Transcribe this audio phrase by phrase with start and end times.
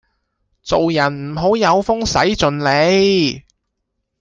[0.63, 3.43] 做人唔好有風使盡 𢃇